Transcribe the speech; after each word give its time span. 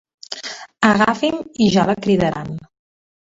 Agafi'm 0.87 1.37
i 1.65 1.69
ja 1.77 1.85
la 1.91 1.97
cridaran. 2.07 2.51